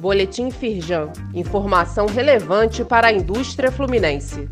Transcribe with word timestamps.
Boletim 0.00 0.50
Firjan. 0.50 1.12
Informação 1.34 2.06
relevante 2.06 2.82
para 2.82 3.08
a 3.08 3.12
indústria 3.12 3.70
fluminense. 3.70 4.48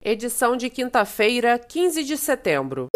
Edição 0.00 0.56
de 0.56 0.70
quinta-feira, 0.70 1.58
15 1.58 2.04
de 2.04 2.16
setembro. 2.16 2.88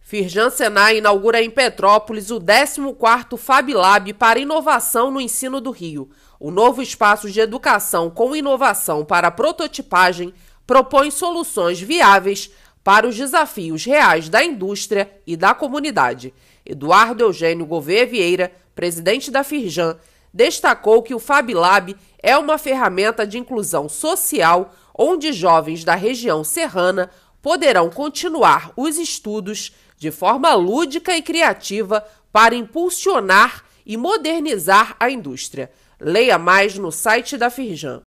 Firjan 0.00 0.48
Senai 0.48 0.96
inaugura 0.96 1.42
em 1.42 1.50
Petrópolis 1.50 2.30
o 2.30 2.40
14º 2.40 3.36
Fab 3.36 3.74
Lab 3.74 4.14
para 4.14 4.38
inovação 4.38 5.10
no 5.10 5.20
ensino 5.20 5.60
do 5.60 5.70
Rio. 5.70 6.08
O 6.40 6.50
novo 6.50 6.80
espaço 6.80 7.30
de 7.30 7.38
educação 7.38 8.08
com 8.08 8.34
inovação 8.34 9.04
para 9.04 9.30
prototipagem 9.30 10.32
propõe 10.66 11.10
soluções 11.10 11.78
viáveis 11.78 12.50
para 12.82 13.06
os 13.06 13.14
desafios 13.14 13.84
reais 13.84 14.30
da 14.30 14.42
indústria 14.42 15.10
e 15.26 15.36
da 15.36 15.52
comunidade. 15.52 16.32
Eduardo 16.68 17.24
Eugênio 17.24 17.64
Gouveia 17.64 18.04
Vieira, 18.04 18.52
presidente 18.74 19.30
da 19.30 19.42
Firjan, 19.42 19.96
destacou 20.32 21.02
que 21.02 21.14
o 21.14 21.18
Fab 21.18 21.52
Lab 21.54 21.96
é 22.22 22.36
uma 22.36 22.58
ferramenta 22.58 23.26
de 23.26 23.38
inclusão 23.38 23.88
social 23.88 24.74
onde 24.94 25.32
jovens 25.32 25.82
da 25.82 25.94
região 25.94 26.44
serrana 26.44 27.10
poderão 27.40 27.88
continuar 27.88 28.72
os 28.76 28.98
estudos 28.98 29.72
de 29.96 30.10
forma 30.10 30.52
lúdica 30.54 31.16
e 31.16 31.22
criativa 31.22 32.04
para 32.30 32.54
impulsionar 32.54 33.64
e 33.86 33.96
modernizar 33.96 34.94
a 35.00 35.08
indústria. 35.08 35.70
Leia 35.98 36.38
mais 36.38 36.76
no 36.76 36.92
site 36.92 37.38
da 37.38 37.48
Firjan. 37.48 38.02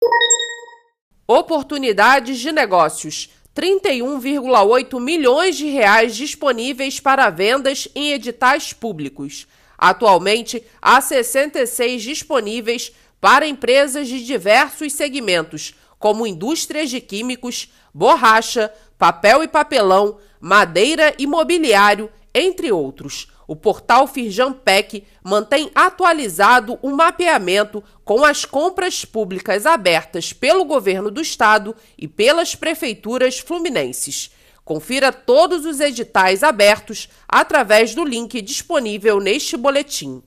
Oportunidades 1.27 2.40
de 2.40 2.52
negócios. 2.52 3.30
31,8 3.55 5.00
milhões 5.00 5.58
de 5.58 5.68
reais 5.68 6.16
disponíveis 6.16 7.00
para 7.00 7.30
vendas 7.30 7.88
em 7.94 8.14
editais 8.14 8.72
públicos. 8.72 9.46
Atualmente, 9.77 10.64
há 10.82 11.02
66 11.02 12.02
disponíveis 12.02 12.93
para 13.20 13.48
empresas 13.48 14.08
de 14.08 14.24
diversos 14.24 14.93
segmentos, 14.93 15.76
como 15.99 16.26
indústrias 16.26 16.90
de 16.90 17.02
químicos, 17.02 17.71
borracha, 17.93 18.74
papel 18.98 19.43
e 19.43 19.48
papelão, 19.48 20.18
madeira 20.40 21.13
e 21.20 21.27
mobiliário, 21.27 22.10
entre 22.34 22.71
outros. 22.71 23.27
O 23.52 23.55
portal 23.57 24.07
Firjampec 24.07 25.04
mantém 25.21 25.70
atualizado 25.76 26.80
o 26.82 26.90
mapeamento 26.90 27.84
com 28.05 28.24
as 28.24 28.46
compras 28.46 29.04
públicas 29.04 29.66
abertas 29.66 30.32
pelo 30.32 30.63
governo 30.63 31.12
do 31.12 31.20
estado 31.20 31.76
e 31.98 32.08
pelas 32.08 32.55
prefeituras 32.55 33.40
fluminenses. 33.40 34.32
Confira 34.63 35.12
todos 35.12 35.66
os 35.66 35.82
editais 35.82 36.43
abertos 36.43 37.10
através 37.27 37.93
do 37.93 38.05
link 38.05 38.41
disponível 38.41 39.20
neste 39.20 39.58
boletim. 39.58 40.24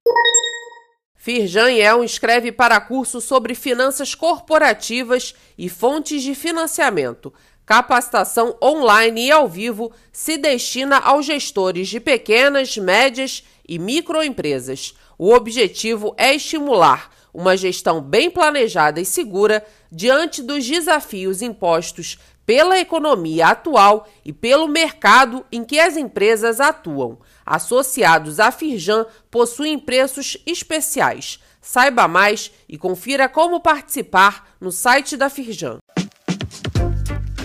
Firjan 1.17 1.73
El 1.73 2.05
inscreve 2.05 2.53
para 2.53 2.79
curso 2.79 3.19
sobre 3.19 3.55
finanças 3.55 4.15
corporativas 4.15 5.35
e 5.57 5.71
fontes 5.71 6.23
de 6.23 6.35
financiamento. 6.35 7.33
Capacitação 7.67 8.57
online 8.63 9.27
e 9.27 9.31
ao 9.31 9.49
vivo 9.49 9.91
se 10.13 10.37
destina 10.37 10.99
aos 10.99 11.25
gestores 11.25 11.89
de 11.89 11.99
pequenas, 11.99 12.77
médias 12.77 13.43
e 13.67 13.79
microempresas. 13.79 14.95
O 15.17 15.33
objetivo 15.33 16.15
é 16.19 16.35
estimular 16.35 17.11
uma 17.33 17.57
gestão 17.57 18.01
bem 18.01 18.31
planejada 18.31 19.01
e 19.01 19.05
segura 19.05 19.65
diante 19.91 20.43
dos 20.43 20.67
desafios 20.67 21.41
impostos 21.41 22.19
pela 22.47 22.79
economia 22.79 23.49
atual 23.49 24.07
e 24.25 24.33
pelo 24.33 24.69
mercado 24.69 25.45
em 25.51 25.65
que 25.65 25.81
as 25.81 25.97
empresas 25.97 26.61
atuam. 26.61 27.19
Associados 27.47 28.39
à 28.39 28.53
Firjan 28.53 29.07
possuem 29.31 29.79
preços 29.79 30.37
especiais. 30.47 31.41
Saiba 31.63 32.07
mais 32.07 32.53
e 32.69 32.77
confira 32.77 33.27
como 33.27 33.61
participar 33.61 34.55
no 34.61 34.71
site 34.71 35.17
da 35.17 35.31
Firjan. 35.31 35.79